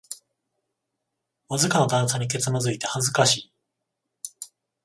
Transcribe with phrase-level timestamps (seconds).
[1.47, 3.53] わずかな段差にけつまずいて恥ずかしい